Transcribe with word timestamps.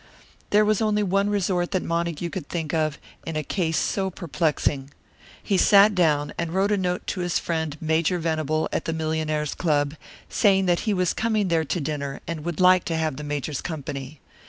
There 0.49 0.65
was 0.65 0.81
only 0.81 1.03
one 1.03 1.29
resort 1.29 1.69
that 1.69 1.83
Montague 1.83 2.31
could 2.31 2.49
think 2.49 2.73
of, 2.73 2.97
in 3.23 3.35
a 3.35 3.43
case 3.43 3.77
so 3.77 4.09
perplexing. 4.09 4.89
He 5.43 5.57
sat 5.59 5.93
down 5.93 6.33
and 6.39 6.55
wrote 6.55 6.71
a 6.71 6.77
note 6.77 7.05
to 7.05 7.19
his 7.19 7.37
friend 7.37 7.77
Major 7.79 8.17
Venable, 8.17 8.67
at 8.73 8.85
the 8.85 8.93
Millionaires' 8.93 9.53
Club, 9.53 9.93
saying 10.27 10.65
that 10.65 10.79
he 10.89 10.93
was 10.95 11.13
coming 11.13 11.49
there 11.49 11.65
to 11.65 11.79
dinner, 11.79 12.19
and 12.25 12.43
would 12.43 12.59
like 12.59 12.83
to 12.85 12.97
have 12.97 13.17
the 13.17 13.23
Major's 13.23 13.61
company. 13.61 14.19